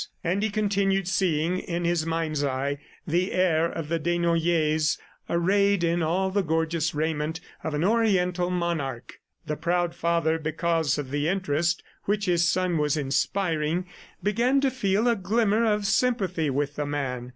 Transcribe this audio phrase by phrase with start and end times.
[0.23, 4.97] ."And he continued seeing in his mind's eye the heir of the Desnoyers
[5.29, 9.19] arrayed in all the gorgeous raiment of an Oriental monarch.
[9.45, 13.85] The proud father, because of the interest which his son was inspiring,
[14.23, 17.29] began to feel a glimmer of sympathy with the man.